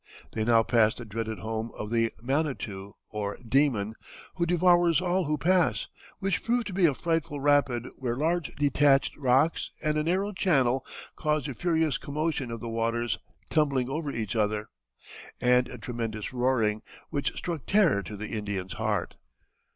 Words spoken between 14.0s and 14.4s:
each